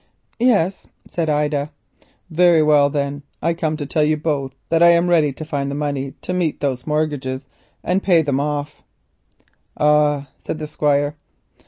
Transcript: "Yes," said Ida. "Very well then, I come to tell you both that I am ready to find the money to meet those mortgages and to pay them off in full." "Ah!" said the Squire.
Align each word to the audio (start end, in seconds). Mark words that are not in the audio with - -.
"Yes," 0.39 0.87
said 1.07 1.29
Ida. 1.29 1.69
"Very 2.31 2.63
well 2.63 2.89
then, 2.89 3.21
I 3.39 3.53
come 3.53 3.77
to 3.77 3.85
tell 3.85 4.03
you 4.03 4.17
both 4.17 4.55
that 4.69 4.81
I 4.81 4.89
am 4.89 5.07
ready 5.07 5.31
to 5.33 5.45
find 5.45 5.69
the 5.69 5.75
money 5.75 6.15
to 6.23 6.33
meet 6.33 6.59
those 6.59 6.87
mortgages 6.87 7.45
and 7.83 8.01
to 8.01 8.05
pay 8.07 8.23
them 8.23 8.39
off 8.39 8.77
in 8.77 8.83
full." 9.77 9.87
"Ah!" 9.87 10.29
said 10.39 10.57
the 10.57 10.65
Squire. 10.65 11.17